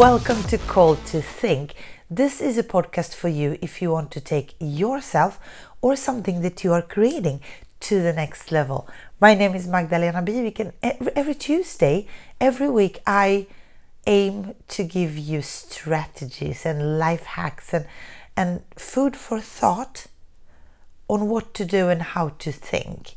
Welcome 0.00 0.42
to 0.44 0.56
Call 0.56 0.96
to 0.96 1.20
Think. 1.20 1.74
This 2.10 2.40
is 2.40 2.56
a 2.56 2.62
podcast 2.62 3.14
for 3.14 3.28
you 3.28 3.58
if 3.60 3.82
you 3.82 3.90
want 3.90 4.10
to 4.12 4.20
take 4.22 4.54
yourself 4.58 5.38
or 5.82 5.94
something 5.94 6.40
that 6.40 6.64
you 6.64 6.72
are 6.72 6.80
creating 6.80 7.42
to 7.80 8.00
the 8.00 8.14
next 8.14 8.50
level. 8.50 8.88
My 9.20 9.34
name 9.34 9.54
is 9.54 9.68
Magdalena 9.68 10.22
Bibik, 10.22 10.58
and 10.58 10.72
every 11.14 11.34
Tuesday, 11.34 12.06
every 12.40 12.70
week, 12.70 13.02
I 13.06 13.46
aim 14.06 14.54
to 14.68 14.84
give 14.84 15.18
you 15.18 15.42
strategies 15.42 16.64
and 16.64 16.98
life 16.98 17.24
hacks 17.24 17.74
and, 17.74 17.84
and 18.34 18.62
food 18.76 19.14
for 19.16 19.38
thought 19.38 20.06
on 21.08 21.28
what 21.28 21.52
to 21.52 21.66
do 21.66 21.90
and 21.90 22.00
how 22.00 22.30
to 22.38 22.50
think. 22.50 23.16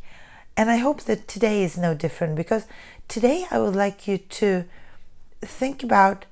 And 0.58 0.70
I 0.70 0.76
hope 0.76 1.04
that 1.04 1.30
today 1.30 1.64
is 1.64 1.78
no 1.78 1.94
different 1.94 2.36
because 2.36 2.68
today 3.08 3.46
I 3.50 3.60
would 3.60 3.74
like 3.74 4.06
you 4.06 4.18
to 4.18 4.66
think 5.42 5.82
about 5.82 6.26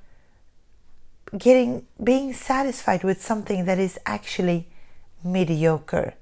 getting 1.38 1.86
being 2.04 2.34
satisfied 2.34 3.04
with 3.04 3.22
something 3.22 3.66
that 3.66 3.80
is 3.80 4.00
actually 4.06 4.68
mediocre. 5.24 6.14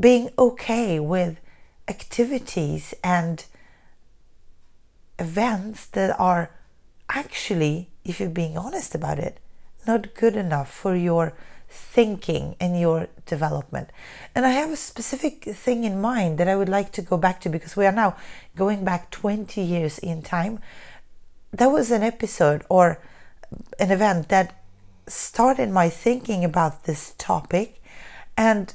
Being 0.00 0.30
okay 0.38 1.00
with 1.00 1.40
activities 1.88 2.94
and 3.02 3.44
events 5.18 5.86
that 5.86 6.18
are 6.18 6.50
actually, 7.08 7.88
if 8.04 8.20
you're 8.20 8.28
being 8.28 8.56
honest 8.56 8.94
about 8.94 9.18
it, 9.18 9.38
not 9.86 10.14
good 10.14 10.36
enough 10.36 10.70
for 10.70 10.94
your 10.94 11.34
thinking 11.68 12.56
and 12.60 12.78
your 12.78 13.08
development. 13.26 13.90
And 14.34 14.46
I 14.46 14.50
have 14.50 14.70
a 14.70 14.76
specific 14.76 15.44
thing 15.44 15.84
in 15.84 16.00
mind 16.00 16.38
that 16.38 16.48
I 16.48 16.56
would 16.56 16.68
like 16.68 16.92
to 16.92 17.02
go 17.02 17.16
back 17.16 17.40
to 17.42 17.48
because 17.48 17.76
we 17.76 17.86
are 17.86 17.92
now 17.92 18.16
going 18.56 18.84
back 18.84 19.10
20 19.10 19.60
years 19.60 19.98
in 19.98 20.22
time. 20.22 20.60
That 21.52 21.70
was 21.70 21.90
an 21.90 22.02
episode 22.02 22.64
or 22.68 23.00
an 23.78 23.90
event 23.90 24.28
that 24.28 24.54
started 25.06 25.70
my 25.70 25.88
thinking 25.88 26.44
about 26.44 26.84
this 26.84 27.14
topic. 27.18 27.82
And 28.36 28.74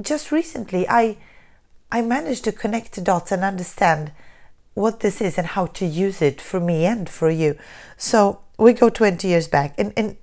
just 0.00 0.32
recently 0.32 0.88
I 0.88 1.16
I 1.92 2.02
managed 2.02 2.44
to 2.44 2.52
connect 2.52 2.92
the 2.92 3.00
dots 3.00 3.30
and 3.30 3.44
understand 3.44 4.12
what 4.74 5.00
this 5.00 5.20
is 5.20 5.38
and 5.38 5.46
how 5.46 5.66
to 5.66 5.86
use 5.86 6.20
it 6.20 6.40
for 6.40 6.58
me 6.58 6.84
and 6.84 7.08
for 7.08 7.30
you. 7.30 7.56
So 7.96 8.40
we 8.58 8.72
go 8.72 8.90
20 8.90 9.28
years 9.28 9.46
back. 9.46 9.74
And, 9.78 9.92
and 9.96 10.16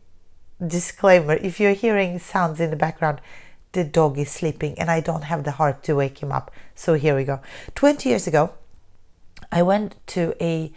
disclaimer 0.66 1.36
if 1.36 1.60
you're 1.60 1.74
hearing 1.74 2.20
sounds 2.20 2.60
in 2.60 2.70
the 2.70 2.76
background 2.76 3.20
the 3.72 3.84
dog 3.84 4.16
is 4.20 4.30
sleeping 4.30 4.78
and 4.78 4.92
i 4.92 5.00
don't 5.00 5.24
have 5.24 5.44
the 5.44 5.52
heart 5.52 5.82
to 5.84 5.96
wake 5.96 6.22
him 6.22 6.32
up. 6.32 6.52
So 6.76 6.94
here 6.96 7.16
we 7.16 7.24
go. 7.24 7.40
20 7.76 8.10
years 8.10 8.28
ago 8.28 8.54
i 9.52 9.62
went 9.62 9.96
to 10.08 10.36
a 10.42 10.72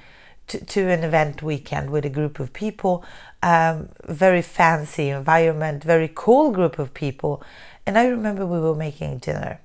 to, 0.49 0.65
to 0.65 0.91
an 0.91 1.05
event 1.05 1.43
weekend 1.43 1.91
with 1.91 2.05
a 2.05 2.11
group 2.11 2.39
of 2.41 2.53
people 2.53 3.05
um, 3.43 3.89
very 4.07 4.43
fancy 4.43 5.09
environment 5.09 5.85
very 5.85 6.11
cool 6.15 6.51
group 6.51 6.79
of 6.79 6.95
people. 6.95 7.43
And 7.87 7.99
i 7.99 8.07
remember 8.07 8.47
we 8.47 8.61
were 8.61 8.75
making 8.75 9.19
dinner. 9.19 9.61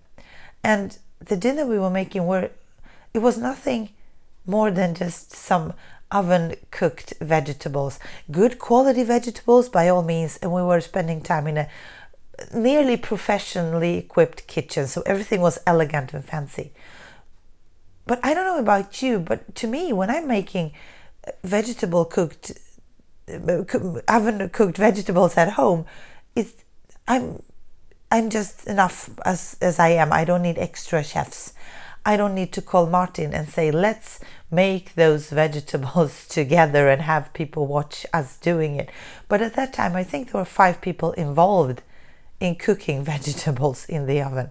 And 0.64 0.98
the 1.20 1.38
dinner 1.38 1.66
we 1.66 1.80
were 1.80 1.90
making 1.90 2.26
were 2.26 2.50
it 3.14 3.20
was 3.20 3.38
nothing 3.38 3.90
more 4.46 4.72
than 4.72 4.96
just 4.96 5.32
some 5.32 5.74
oven 6.12 6.56
cooked 6.72 7.14
vegetables, 7.22 8.00
good 8.32 8.60
quality 8.60 9.04
vegetables 9.04 9.70
by 9.70 9.88
all 9.90 10.02
means, 10.02 10.38
and 10.38 10.52
we 10.52 10.62
were 10.62 10.82
spending 10.82 11.22
time 11.22 11.48
in 11.48 11.58
a 11.58 11.70
nearly 12.54 12.98
professionally 12.98 13.98
equipped 13.98 14.48
kitchen, 14.48 14.88
so 14.88 15.02
everything 15.06 15.42
was 15.42 15.60
elegant 15.68 16.14
and 16.14 16.26
fancy. 16.26 16.72
But 18.10 18.20
I 18.24 18.34
don't 18.34 18.46
know 18.46 18.58
about 18.58 19.04
you, 19.04 19.20
but 19.20 19.54
to 19.54 19.68
me, 19.68 19.94
when 19.94 20.10
I'm 20.10 20.28
making 20.28 20.72
vegetable 21.44 22.06
cooked, 22.06 22.54
uh, 23.32 23.66
oven 24.08 24.50
cooked 24.50 24.78
vegetables 24.78 25.38
at 25.38 25.52
home, 25.52 25.86
it's 26.36 26.54
I'm 27.08 27.44
I'm 28.10 28.32
just 28.32 28.66
enough 28.66 29.12
as 29.26 29.58
as 29.62 29.78
I 29.78 29.90
am. 29.90 30.12
I 30.12 30.26
don't 30.26 30.42
need 30.42 30.58
extra 30.58 31.04
chefs. 31.04 31.54
I 32.04 32.18
don't 32.18 32.34
need 32.34 32.52
to 32.54 32.64
call 32.64 32.88
Martin 32.88 33.32
and 33.32 33.48
say, 33.48 33.70
let's 33.70 34.20
make 34.50 34.96
those 34.96 35.30
vegetables 35.30 36.28
together 36.40 36.90
and 36.90 37.04
have 37.04 37.32
people 37.34 37.68
watch 37.68 38.08
us 38.12 38.38
doing 38.38 38.78
it. 38.78 38.90
But 39.28 39.44
at 39.44 39.54
that 39.54 39.72
time, 39.72 39.96
I 39.96 40.04
think 40.04 40.32
there 40.32 40.42
were 40.42 40.46
five 40.46 40.82
people 40.82 41.12
involved 41.12 41.84
in 42.40 42.56
cooking 42.56 43.04
vegetables 43.14 43.86
in 43.86 44.08
the 44.08 44.20
oven. 44.24 44.50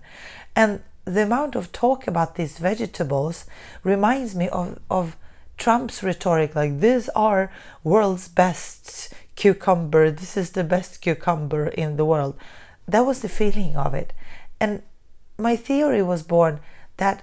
And 0.54 0.80
the 1.08 1.22
amount 1.22 1.56
of 1.56 1.72
talk 1.72 2.06
about 2.06 2.34
these 2.34 2.58
vegetables 2.58 3.46
reminds 3.82 4.34
me 4.34 4.48
of, 4.48 4.78
of 4.91 5.16
Trump's 5.56 6.02
rhetoric 6.02 6.54
like, 6.54 6.80
these 6.80 7.08
are 7.10 7.50
world's 7.82 8.28
best 8.28 9.12
cucumber, 9.34 10.10
this 10.10 10.36
is 10.36 10.50
the 10.50 10.64
best 10.64 11.00
cucumber 11.00 11.69
in 11.69 11.96
the 11.96 12.04
world. 12.04 12.36
That 12.86 13.06
was 13.06 13.20
the 13.20 13.28
feeling 13.28 13.76
of 13.76 13.94
it. 13.94 14.12
And 14.60 14.82
my 15.38 15.56
theory 15.56 16.02
was 16.02 16.22
born 16.22 16.60
that 16.96 17.22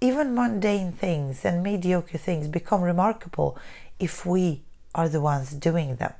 even 0.00 0.34
mundane 0.34 0.92
things 0.92 1.44
and 1.44 1.62
mediocre 1.62 2.18
things 2.18 2.48
become 2.48 2.82
remarkable 2.82 3.58
if 3.98 4.24
we 4.24 4.62
are 4.94 5.08
the 5.08 5.20
ones 5.20 5.52
doing 5.52 5.96
them. 5.96 6.12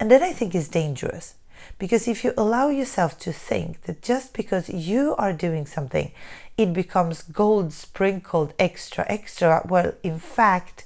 And 0.00 0.10
that 0.10 0.22
I 0.22 0.32
think 0.32 0.54
is 0.54 0.68
dangerous 0.68 1.34
because 1.78 2.08
if 2.08 2.24
you 2.24 2.32
allow 2.36 2.68
yourself 2.68 3.18
to 3.20 3.32
think 3.32 3.82
that 3.82 4.02
just 4.02 4.32
because 4.34 4.68
you 4.68 5.14
are 5.16 5.32
doing 5.32 5.66
something, 5.66 6.12
it 6.56 6.72
becomes 6.72 7.22
gold 7.22 7.72
sprinkled 7.72 8.52
extra, 8.58 9.04
extra, 9.08 9.64
well, 9.68 9.92
in 10.02 10.18
fact, 10.18 10.84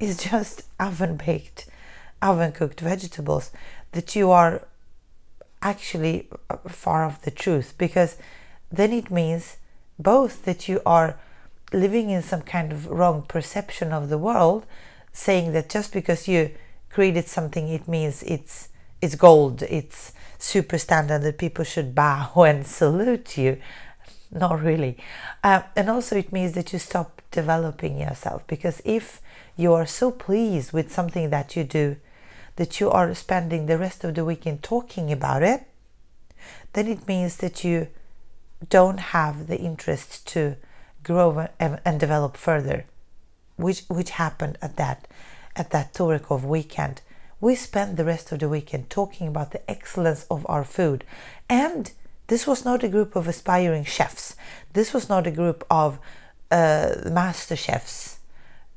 it's 0.00 0.24
just 0.30 0.62
oven 0.78 1.16
baked, 1.16 1.66
oven 2.22 2.52
cooked 2.52 2.80
vegetables 2.80 3.50
that 3.92 4.14
you 4.16 4.30
are 4.30 4.62
actually 5.62 6.28
uh, 6.50 6.56
far 6.68 7.04
off 7.04 7.22
the 7.22 7.30
truth. 7.30 7.74
Because 7.78 8.16
then 8.70 8.92
it 8.92 9.10
means 9.10 9.56
both 9.98 10.44
that 10.44 10.68
you 10.68 10.80
are 10.84 11.18
living 11.72 12.10
in 12.10 12.22
some 12.22 12.42
kind 12.42 12.72
of 12.72 12.86
wrong 12.86 13.22
perception 13.22 13.92
of 13.92 14.08
the 14.08 14.18
world, 14.18 14.64
saying 15.12 15.52
that 15.52 15.68
just 15.68 15.92
because 15.92 16.28
you 16.28 16.50
created 16.90 17.26
something, 17.26 17.68
it 17.68 17.88
means 17.88 18.22
it's 18.22 18.68
it's 19.04 19.16
gold, 19.16 19.62
it's 19.62 20.12
super 20.38 20.78
standard 20.78 21.22
that 21.22 21.38
people 21.38 21.64
should 21.64 21.94
bow 21.94 22.32
and 22.50 22.66
salute 22.66 23.36
you. 23.36 23.60
Not 24.30 24.62
really. 24.62 24.96
Uh, 25.44 25.62
and 25.76 25.88
also, 25.90 26.16
it 26.16 26.32
means 26.32 26.52
that 26.52 26.72
you 26.72 26.78
stop 26.78 27.22
developing 27.30 27.98
yourself 27.98 28.46
because 28.46 28.80
if 28.84 29.20
you 29.56 29.72
are 29.74 29.86
so 29.86 30.10
pleased 30.10 30.72
with 30.72 30.92
something 30.92 31.30
that 31.30 31.54
you 31.54 31.64
do 31.64 31.96
that 32.56 32.80
you 32.80 32.90
are 32.90 33.14
spending 33.14 33.66
the 33.66 33.78
rest 33.78 34.04
of 34.04 34.14
the 34.14 34.24
weekend 34.24 34.62
talking 34.62 35.12
about 35.12 35.42
it, 35.42 35.64
then 36.72 36.86
it 36.88 37.06
means 37.06 37.36
that 37.38 37.62
you 37.64 37.88
don't 38.68 38.98
have 39.14 39.46
the 39.46 39.58
interest 39.58 40.26
to 40.28 40.56
grow 41.02 41.48
and, 41.60 41.80
and 41.84 42.00
develop 42.00 42.36
further, 42.36 42.86
which 43.56 43.82
which 43.88 44.10
happened 44.10 44.56
at 44.62 44.76
that 44.76 45.06
at 45.54 45.70
that 45.70 45.92
Torekov 45.92 46.42
weekend. 46.42 47.02
We 47.40 47.54
spent 47.54 47.96
the 47.96 48.04
rest 48.04 48.32
of 48.32 48.38
the 48.38 48.48
weekend 48.48 48.90
talking 48.90 49.28
about 49.28 49.50
the 49.50 49.68
excellence 49.70 50.26
of 50.30 50.46
our 50.48 50.64
food, 50.64 51.04
and 51.48 51.92
this 52.26 52.46
was 52.46 52.64
not 52.64 52.82
a 52.82 52.88
group 52.88 53.16
of 53.16 53.28
aspiring 53.28 53.84
chefs. 53.84 54.36
This 54.72 54.94
was 54.94 55.08
not 55.08 55.26
a 55.26 55.30
group 55.30 55.64
of 55.70 55.98
uh, 56.50 56.94
master 57.10 57.56
chefs 57.56 58.18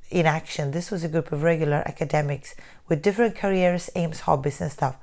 in 0.10 0.26
action. 0.26 0.72
This 0.72 0.92
was 0.92 1.04
a 1.04 1.10
group 1.10 1.32
of 1.32 1.44
regular 1.44 1.84
academics 1.86 2.56
with 2.88 3.02
different 3.02 3.36
careers, 3.36 3.90
aims, 3.96 4.22
hobbies, 4.22 4.62
and 4.62 4.72
stuff. 4.72 4.96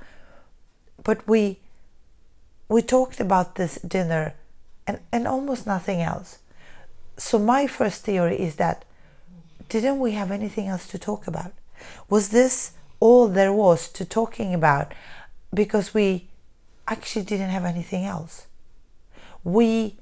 But 1.02 1.26
we 1.26 1.58
we 2.68 2.82
talked 2.82 3.20
about 3.20 3.56
this 3.56 3.76
dinner 3.76 4.34
and, 4.86 5.00
and 5.12 5.28
almost 5.28 5.66
nothing 5.66 6.00
else 6.00 6.38
so 7.16 7.38
my 7.38 7.66
first 7.66 8.04
theory 8.04 8.36
is 8.36 8.56
that 8.56 8.84
didn't 9.68 10.00
we 10.00 10.12
have 10.12 10.30
anything 10.30 10.66
else 10.68 10.86
to 10.88 10.98
talk 10.98 11.26
about? 11.26 11.52
Was 12.08 12.30
this 12.30 12.72
all 13.04 13.28
there 13.28 13.52
was 13.52 13.90
to 13.90 14.02
talking 14.02 14.54
about 14.54 14.94
because 15.52 15.92
we 15.92 16.26
actually 16.88 17.24
didn't 17.26 17.50
have 17.50 17.66
anything 17.66 18.06
else? 18.06 18.46
We 19.44 19.96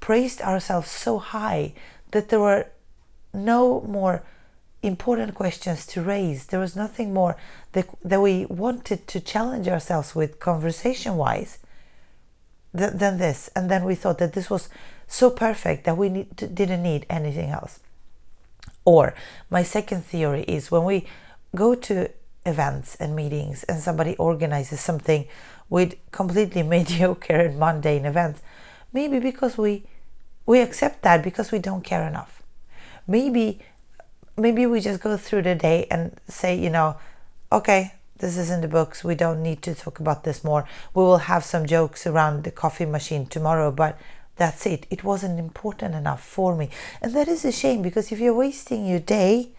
praised 0.00 0.42
ourselves 0.42 0.90
so 0.90 1.18
high 1.18 1.74
that 2.10 2.30
there 2.30 2.40
were 2.40 2.66
no 3.32 3.82
more 3.82 4.24
important 4.82 5.36
questions 5.36 5.86
to 5.86 6.02
raise. 6.02 6.46
There 6.46 6.58
was 6.58 6.74
nothing 6.74 7.14
more 7.14 7.36
that, 7.70 7.86
that 8.02 8.20
we 8.20 8.46
wanted 8.46 9.06
to 9.06 9.20
challenge 9.20 9.68
ourselves 9.68 10.16
with 10.16 10.40
conversation 10.40 11.16
wise 11.16 11.58
than, 12.72 12.98
than 12.98 13.18
this. 13.18 13.48
And 13.54 13.70
then 13.70 13.84
we 13.84 13.94
thought 13.94 14.18
that 14.18 14.32
this 14.32 14.50
was 14.50 14.68
so 15.06 15.30
perfect 15.30 15.84
that 15.84 15.96
we 15.96 16.08
need 16.08 16.36
to, 16.38 16.48
didn't 16.48 16.82
need 16.82 17.06
anything 17.08 17.50
else. 17.50 17.78
Or 18.84 19.14
my 19.50 19.62
second 19.62 20.04
theory 20.04 20.42
is 20.48 20.72
when 20.72 20.82
we 20.82 21.06
go 21.54 21.76
to 21.76 22.10
events 22.46 22.96
and 22.96 23.16
meetings 23.16 23.64
and 23.64 23.80
somebody 23.80 24.16
organizes 24.16 24.80
something 24.80 25.26
with 25.70 25.94
completely 26.10 26.62
mediocre 26.74 27.40
and 27.40 27.58
mundane 27.58 28.04
events, 28.04 28.42
maybe 28.92 29.18
because 29.18 29.56
we 29.58 29.84
we 30.46 30.60
accept 30.60 31.02
that 31.02 31.22
because 31.22 31.50
we 31.50 31.58
don't 31.58 31.84
care 31.84 32.06
enough. 32.06 32.42
Maybe 33.06 33.60
maybe 34.36 34.66
we 34.66 34.80
just 34.80 35.00
go 35.00 35.16
through 35.16 35.42
the 35.42 35.54
day 35.54 35.86
and 35.90 36.12
say, 36.28 36.58
you 36.58 36.70
know, 36.70 36.96
okay, 37.52 37.94
this 38.18 38.36
is 38.36 38.50
in 38.50 38.60
the 38.60 38.68
books. 38.68 39.04
We 39.04 39.14
don't 39.14 39.42
need 39.42 39.62
to 39.62 39.74
talk 39.74 40.00
about 40.00 40.24
this 40.24 40.44
more. 40.44 40.66
We 40.94 41.02
will 41.02 41.18
have 41.18 41.44
some 41.44 41.66
jokes 41.66 42.06
around 42.06 42.44
the 42.44 42.50
coffee 42.50 42.86
machine 42.86 43.26
tomorrow, 43.26 43.70
but 43.70 43.98
that's 44.36 44.66
it. 44.66 44.86
It 44.90 45.04
wasn't 45.04 45.38
important 45.38 45.94
enough 45.94 46.22
for 46.22 46.56
me. 46.56 46.70
And 47.00 47.14
that 47.14 47.28
is 47.28 47.44
a 47.44 47.52
shame 47.52 47.82
because 47.82 48.10
if 48.12 48.18
you're 48.18 48.34
wasting 48.34 48.86
your 48.86 49.00
day 49.00 49.50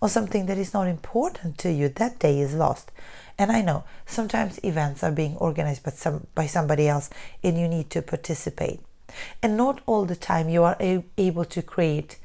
on 0.00 0.08
something 0.08 0.46
that 0.46 0.58
is 0.58 0.74
not 0.74 0.88
important 0.88 1.58
to 1.58 1.72
you, 1.72 1.88
that 1.88 2.18
day 2.18 2.40
is 2.40 2.54
lost. 2.54 2.90
And 3.38 3.50
I 3.50 3.62
know 3.62 3.84
sometimes 4.06 4.60
events 4.62 5.02
are 5.02 5.12
being 5.12 5.36
organized 5.36 5.82
by, 5.82 5.90
some, 5.90 6.26
by 6.34 6.46
somebody 6.46 6.88
else 6.88 7.10
and 7.42 7.58
you 7.58 7.68
need 7.68 7.90
to 7.90 8.02
participate. 8.02 8.80
And 9.42 9.56
not 9.56 9.80
all 9.86 10.04
the 10.04 10.16
time 10.16 10.48
you 10.48 10.62
are 10.64 10.76
a- 10.80 11.04
able 11.18 11.44
to 11.46 11.62
create 11.62 12.18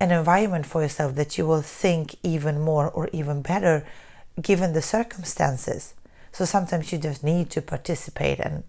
an 0.00 0.10
environment 0.10 0.66
for 0.66 0.82
yourself 0.82 1.14
that 1.14 1.38
you 1.38 1.46
will 1.46 1.62
think 1.62 2.16
even 2.22 2.60
more 2.60 2.90
or 2.90 3.08
even 3.12 3.42
better 3.42 3.86
given 4.40 4.72
the 4.72 4.82
circumstances. 4.82 5.94
So 6.32 6.44
sometimes 6.44 6.92
you 6.92 6.98
just 6.98 7.22
need 7.22 7.50
to 7.50 7.62
participate 7.62 8.40
and 8.40 8.64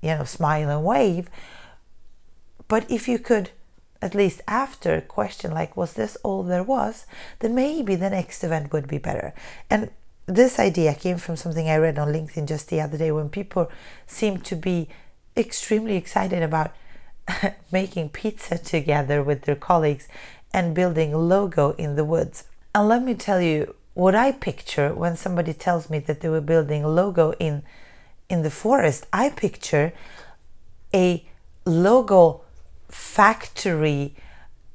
you 0.00 0.14
know 0.14 0.24
smile 0.24 0.70
and 0.70 0.84
wave. 0.84 1.28
But 2.66 2.90
if 2.90 3.08
you 3.08 3.18
could 3.18 3.50
at 4.02 4.14
least 4.14 4.40
after 4.48 4.94
a 4.94 5.00
question 5.00 5.52
like 5.52 5.76
was 5.76 5.92
this 5.92 6.16
all 6.22 6.42
there 6.42 6.62
was, 6.62 7.06
then 7.40 7.54
maybe 7.54 7.96
the 7.96 8.10
next 8.10 8.42
event 8.42 8.72
would 8.72 8.88
be 8.88 8.98
better. 8.98 9.34
And 9.68 9.90
this 10.26 10.58
idea 10.58 10.94
came 10.94 11.18
from 11.18 11.36
something 11.36 11.68
I 11.68 11.76
read 11.76 11.98
on 11.98 12.08
LinkedIn 12.08 12.46
just 12.46 12.68
the 12.68 12.80
other 12.80 12.96
day 12.96 13.10
when 13.10 13.28
people 13.28 13.70
seem 14.06 14.38
to 14.38 14.56
be 14.56 14.88
extremely 15.36 15.96
excited 15.96 16.42
about 16.42 16.72
making 17.72 18.10
pizza 18.10 18.58
together 18.58 19.22
with 19.22 19.42
their 19.42 19.56
colleagues 19.56 20.08
and 20.52 20.74
building 20.74 21.14
Lego 21.14 21.72
in 21.72 21.96
the 21.96 22.04
woods. 22.04 22.44
And 22.74 22.88
let 22.88 23.02
me 23.02 23.14
tell 23.14 23.40
you 23.40 23.74
what 23.94 24.14
I 24.14 24.32
picture 24.32 24.94
when 24.94 25.16
somebody 25.16 25.52
tells 25.52 25.90
me 25.90 25.98
that 26.00 26.20
they 26.20 26.28
were 26.28 26.40
building 26.40 26.84
Lego 26.84 27.32
in 27.32 27.62
in 28.28 28.42
the 28.42 28.50
forest. 28.50 29.06
I 29.12 29.30
picture 29.30 29.92
a 30.94 31.24
Lego 31.64 32.42
factory 33.10 34.14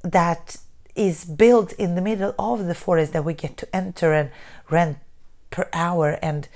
that 0.03 0.57
is 0.95 1.25
built 1.25 1.71
in 1.73 1.95
the 1.95 2.01
middle 2.01 2.33
of 2.37 2.65
the 2.65 2.75
forest 2.75 3.13
that 3.13 3.23
we 3.23 3.33
get 3.33 3.55
to 3.57 3.75
enter 3.75 4.13
and 4.13 4.29
rent 4.69 4.97
per 5.51 5.69
hour 5.71 6.19
and 6.21 6.47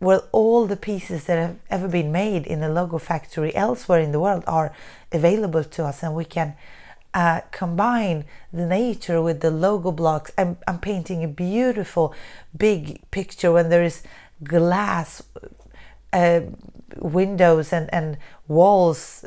well 0.00 0.22
all 0.30 0.66
the 0.66 0.76
pieces 0.76 1.24
that 1.24 1.38
have 1.38 1.56
ever 1.70 1.88
been 1.88 2.12
made 2.12 2.46
in 2.46 2.62
a 2.62 2.68
Lego 2.68 2.98
factory 2.98 3.54
elsewhere 3.56 4.00
in 4.00 4.12
the 4.12 4.20
world 4.20 4.44
are 4.46 4.72
available 5.10 5.64
to 5.64 5.84
us 5.84 6.02
and 6.02 6.14
we 6.14 6.24
can 6.24 6.54
uh, 7.14 7.40
combine 7.50 8.24
the 8.52 8.66
nature 8.66 9.20
with 9.20 9.40
the 9.40 9.50
Lego 9.50 9.90
blocks. 9.90 10.30
I'm, 10.38 10.56
I'm 10.66 10.78
painting 10.78 11.24
a 11.24 11.28
beautiful 11.28 12.14
big 12.56 13.00
picture 13.10 13.52
when 13.52 13.68
there 13.68 13.82
is 13.82 14.02
glass 14.44 15.22
uh, 16.12 16.40
windows 16.96 17.72
and, 17.72 17.92
and 17.92 18.18
walls. 18.48 19.24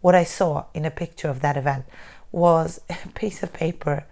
What 0.00 0.14
I 0.14 0.24
saw 0.24 0.66
in 0.74 0.84
a 0.84 0.90
picture 0.90 1.28
of 1.28 1.40
that 1.40 1.56
event 1.56 1.86
was 2.32 2.80
a 2.90 3.08
piece 3.08 3.42
of 3.42 3.52
paper, 3.52 4.04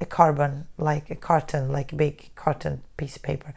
a 0.00 0.06
carbon, 0.06 0.66
like 0.78 1.10
a 1.10 1.14
carton, 1.14 1.70
like 1.70 1.92
a 1.92 1.96
big 1.96 2.30
carton 2.34 2.82
piece 2.96 3.16
of 3.16 3.22
paper, 3.22 3.54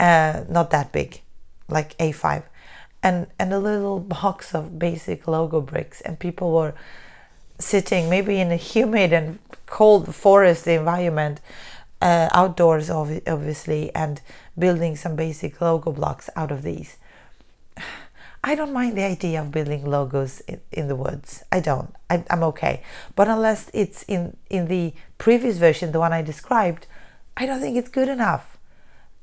uh, 0.00 0.44
not 0.48 0.70
that 0.70 0.92
big, 0.92 1.20
like 1.68 1.96
A5, 1.98 2.44
and, 3.02 3.26
and 3.38 3.52
a 3.52 3.58
little 3.58 4.00
box 4.20 4.54
of 4.54 4.78
basic 4.78 5.26
Lego 5.26 5.60
bricks. 5.60 6.00
And 6.02 6.18
people 6.18 6.52
were 6.52 6.74
sitting 7.58 8.10
maybe 8.10 8.40
in 8.40 8.50
a 8.50 8.56
humid 8.56 9.12
and 9.12 9.38
cold 9.66 10.14
forest 10.14 10.66
environment 10.66 11.40
uh, 12.00 12.28
outdoors 12.32 12.90
obviously 12.90 13.94
and 13.94 14.20
building 14.58 14.96
some 14.96 15.14
basic 15.14 15.60
Lego 15.60 15.92
blocks 15.92 16.28
out 16.34 16.50
of 16.50 16.62
these 16.62 16.96
i 18.44 18.54
don't 18.54 18.72
mind 18.72 18.96
the 18.96 19.02
idea 19.02 19.40
of 19.40 19.50
building 19.50 19.82
Legos 19.84 20.42
in, 20.48 20.60
in 20.72 20.88
the 20.88 20.96
woods. 20.96 21.42
I 21.50 21.60
don't. 21.60 21.94
I, 22.10 22.24
i'm 22.30 22.42
okay. 22.44 22.82
But 23.16 23.28
unless 23.28 23.70
it's 23.72 24.02
in 24.04 24.36
in 24.50 24.68
the 24.68 24.94
previous 25.18 25.58
version 25.58 25.92
the 25.92 26.00
one 26.00 26.12
i 26.12 26.22
described 26.22 26.86
i 27.36 27.46
don't 27.46 27.60
think 27.60 27.76
it's 27.76 27.88
good 27.88 28.08
enough. 28.08 28.58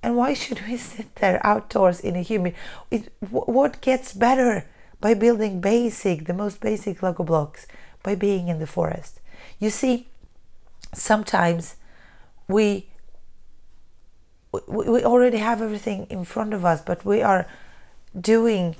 And 0.02 0.16
why 0.16 0.34
should 0.34 0.66
we 0.68 0.78
sit 0.94 1.16
there 1.16 1.46
outdoors 1.46 2.00
in 2.00 2.16
a 2.16 2.22
humid 2.22 2.56
it, 2.92 3.12
what 3.20 3.82
gets 3.82 4.14
better 4.14 4.66
by 5.02 5.14
building 5.14 5.62
basic 5.62 6.26
the 6.26 6.34
most 6.34 6.60
basic 6.60 7.02
Lego 7.02 7.24
blocks 7.24 7.66
by 8.04 8.16
being 8.16 8.48
in 8.48 8.60
the 8.60 8.68
forest. 8.68 9.20
You 9.60 9.70
see, 9.70 10.08
sometimes 10.94 11.76
we 12.48 12.88
we 14.68 15.04
already 15.04 15.38
have 15.38 15.62
everything 15.62 16.08
in 16.10 16.24
front 16.26 16.54
of 16.54 16.66
us, 16.66 16.82
but 16.82 17.06
we 17.06 17.22
are 17.22 17.46
doing 18.20 18.76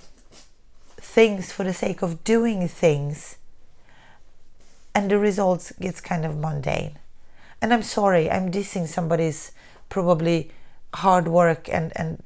things 1.00 1.52
for 1.52 1.64
the 1.64 1.74
sake 1.74 2.02
of 2.02 2.24
doing 2.24 2.68
things, 2.68 3.38
and 4.94 5.10
the 5.10 5.18
results 5.18 5.72
gets 5.80 6.02
kind 6.02 6.26
of 6.26 6.38
mundane. 6.38 6.98
And 7.62 7.74
I'm 7.74 7.84
sorry, 7.84 8.30
I'm 8.30 8.52
dissing 8.52 8.88
somebody's 8.88 9.52
probably 9.90 10.52
hard 10.94 11.28
work 11.28 11.70
and 11.70 11.92
and 11.96 12.22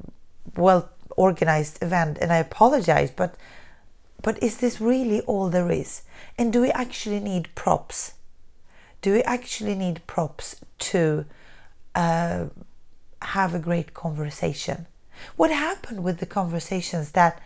well 0.55 0.89
organized 1.15 1.81
event, 1.83 2.17
and 2.21 2.31
I 2.31 2.37
apologize, 2.37 3.11
but 3.11 3.35
but 4.21 4.41
is 4.41 4.57
this 4.57 4.79
really 4.79 5.21
all 5.21 5.49
there 5.49 5.71
is? 5.71 6.03
And 6.37 6.51
do 6.53 6.61
we 6.61 6.71
actually 6.71 7.19
need 7.19 7.53
props? 7.55 8.13
Do 9.01 9.13
we 9.13 9.21
actually 9.23 9.75
need 9.75 10.07
props 10.07 10.55
to 10.79 11.25
uh, 11.93 12.45
have 13.21 13.53
a 13.53 13.59
great 13.59 13.93
conversation? 13.93 14.87
What 15.35 15.51
happened 15.51 16.03
with 16.03 16.19
the 16.19 16.25
conversations 16.25 17.11
that 17.11 17.41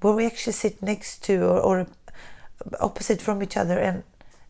where 0.00 0.14
we 0.14 0.26
actually 0.26 0.52
sit 0.52 0.82
next 0.82 1.22
to 1.24 1.44
or, 1.44 1.60
or 1.60 1.86
opposite 2.78 3.22
from 3.22 3.42
each 3.42 3.56
other 3.56 3.78
and 3.78 4.02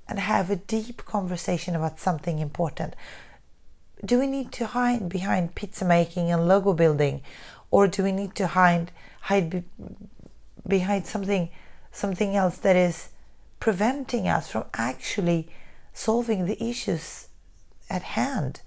and 0.09 0.19
have 0.19 0.51
a 0.51 0.57
deep 0.57 1.05
conversation 1.05 1.77
about 1.77 2.01
something 2.01 2.39
important? 2.39 2.95
Do 4.05 4.19
we 4.19 4.27
need 4.27 4.51
to 4.53 4.67
hide 4.67 5.09
behind 5.09 5.55
pizza 5.55 5.85
making 5.85 6.31
and 6.33 6.49
Lego 6.49 6.73
building, 6.73 7.23
or 7.71 7.87
do 7.87 8.03
we 8.03 8.13
need 8.13 8.35
to 8.37 8.49
hide 8.49 8.91
hide 9.23 9.51
be, 9.51 9.65
behind 10.67 11.07
something 11.07 11.51
something 11.93 12.37
else 12.37 12.59
that 12.59 12.77
is 12.77 13.09
preventing 13.61 14.27
us 14.27 14.51
from 14.51 14.65
actually 14.75 15.49
solving 15.93 16.47
the 16.47 16.63
issues 16.65 17.29
at 17.91 18.03
hand. 18.03 18.63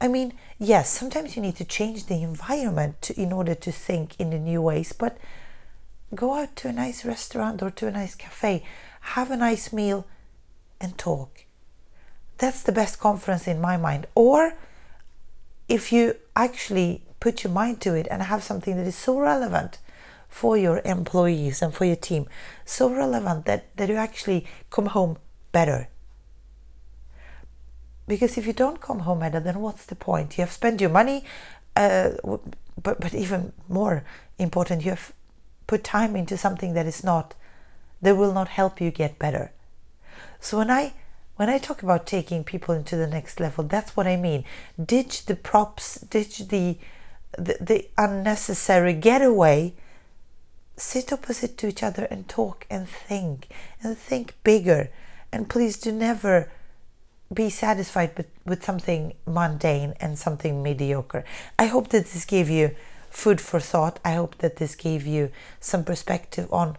I 0.00 0.08
mean, 0.08 0.34
yes, 0.58 0.90
sometimes 0.90 1.36
you 1.36 1.42
need 1.42 1.56
to 1.56 1.64
change 1.64 2.06
the 2.06 2.22
environment 2.22 3.00
to, 3.02 3.20
in 3.20 3.32
order 3.32 3.54
to 3.54 3.72
think 3.72 4.20
in 4.20 4.30
the 4.30 4.38
new 4.38 4.60
ways, 4.62 4.92
but 4.92 5.16
go 6.14 6.34
out 6.34 6.56
to 6.56 6.68
a 6.68 6.72
nice 6.72 7.04
restaurant 7.04 7.62
or 7.62 7.70
to 7.70 7.86
a 7.86 7.90
nice 7.90 8.14
cafe, 8.14 8.62
have 9.00 9.30
a 9.30 9.36
nice 9.36 9.72
meal, 9.72 10.06
and 10.80 10.96
talk. 10.98 11.44
That's 12.38 12.62
the 12.62 12.72
best 12.72 12.98
conference 12.98 13.46
in 13.46 13.60
my 13.60 13.76
mind. 13.76 14.06
Or 14.14 14.54
if 15.68 15.92
you 15.92 16.16
actually 16.34 17.02
put 17.18 17.44
your 17.44 17.52
mind 17.52 17.80
to 17.80 17.94
it 17.94 18.06
and 18.10 18.22
have 18.22 18.42
something 18.42 18.76
that 18.76 18.86
is 18.86 18.94
so 18.94 19.18
relevant 19.18 19.78
for 20.28 20.56
your 20.56 20.82
employees 20.84 21.62
and 21.62 21.72
for 21.72 21.84
your 21.84 21.96
team 21.96 22.26
so 22.64 22.92
relevant 22.92 23.46
that, 23.46 23.74
that 23.76 23.88
you 23.88 23.96
actually 23.96 24.46
come 24.70 24.86
home 24.86 25.16
better. 25.52 25.88
Because 28.06 28.36
if 28.38 28.46
you 28.46 28.52
don't 28.52 28.80
come 28.80 29.00
home 29.00 29.20
better, 29.20 29.40
then 29.40 29.60
what's 29.60 29.86
the 29.86 29.96
point? 29.96 30.36
You 30.36 30.42
have 30.42 30.52
spent 30.52 30.80
your 30.80 30.90
money, 30.90 31.24
uh, 31.74 32.10
but, 32.80 33.00
but 33.00 33.14
even 33.14 33.52
more 33.68 34.04
important, 34.38 34.84
you 34.84 34.90
have 34.90 35.12
put 35.66 35.84
time 35.84 36.16
into 36.16 36.36
something 36.36 36.74
that 36.74 36.86
is 36.86 37.02
not, 37.02 37.34
that 38.02 38.16
will 38.16 38.32
not 38.32 38.48
help 38.48 38.80
you 38.80 38.90
get 38.90 39.18
better. 39.18 39.52
So 40.40 40.58
when 40.58 40.70
I 40.70 40.94
when 41.36 41.50
I 41.50 41.58
talk 41.58 41.82
about 41.82 42.06
taking 42.06 42.44
people 42.44 42.74
into 42.74 42.96
the 42.96 43.06
next 43.06 43.40
level, 43.40 43.62
that's 43.62 43.94
what 43.94 44.06
I 44.06 44.16
mean. 44.16 44.44
Ditch 44.82 45.26
the 45.26 45.36
props, 45.36 46.00
ditch 46.00 46.48
the 46.48 46.78
the, 47.36 47.58
the 47.60 47.88
unnecessary 47.98 48.94
getaway 48.94 49.74
sit 50.76 51.12
opposite 51.12 51.56
to 51.58 51.68
each 51.68 51.82
other 51.82 52.04
and 52.04 52.28
talk 52.28 52.66
and 52.70 52.88
think 52.88 53.48
and 53.82 53.96
think 53.96 54.34
bigger. 54.44 54.90
And 55.32 55.48
please 55.48 55.78
do 55.78 55.92
never 55.92 56.50
be 57.32 57.50
satisfied 57.50 58.16
with, 58.16 58.26
with 58.44 58.64
something 58.64 59.14
mundane 59.26 59.94
and 60.00 60.18
something 60.18 60.62
mediocre. 60.62 61.24
I 61.58 61.66
hope 61.66 61.88
that 61.88 62.06
this 62.06 62.24
gave 62.24 62.48
you 62.48 62.74
food 63.16 63.40
for 63.40 63.58
thought. 63.58 63.98
I 64.04 64.12
hope 64.12 64.36
that 64.38 64.56
this 64.56 64.74
gave 64.74 65.06
you 65.06 65.30
some 65.58 65.84
perspective 65.84 66.52
on 66.52 66.76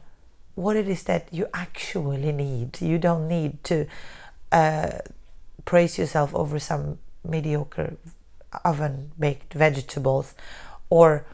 what 0.54 0.76
it 0.76 0.88
is 0.88 1.04
that 1.04 1.28
you 1.32 1.48
actually 1.52 2.32
need. 2.32 2.80
You 2.80 3.00
don't 3.00 3.28
need 3.28 3.64
to 3.66 3.88
uh, 4.52 5.00
praise 5.66 5.98
yourself 5.98 6.36
over 6.36 6.60
some 6.60 7.00
mediocre 7.24 7.98
oven 8.64 9.12
baked 9.18 9.54
vegetables 9.56 10.36
or 10.92 11.26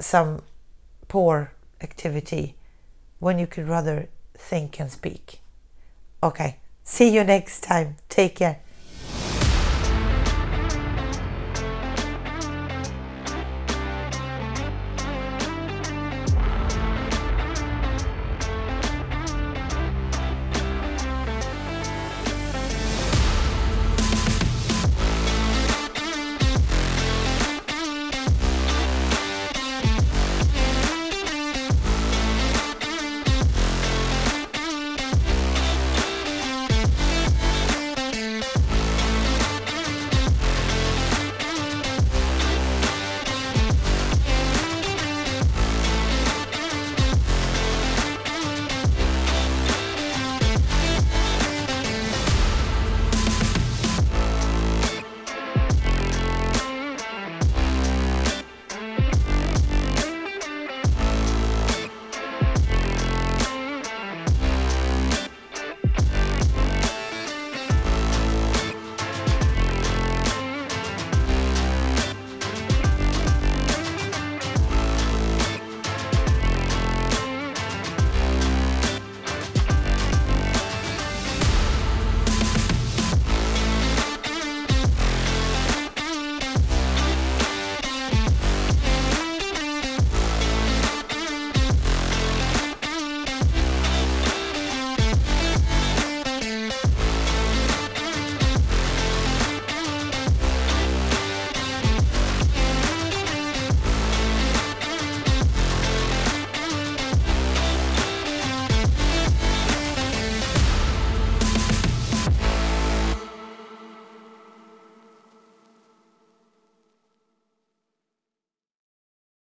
some 0.00 0.40
poor 1.08 1.52
activity 1.82 2.54
when 3.20 3.38
you 3.38 3.46
could 3.46 3.68
rather 3.68 4.08
think 4.34 4.80
and 4.80 4.90
speak. 4.90 5.40
Okay, 6.22 6.56
see 6.84 7.10
you 7.14 7.22
next 7.22 7.60
time. 7.60 7.96
Take 8.08 8.36
care. 8.36 8.60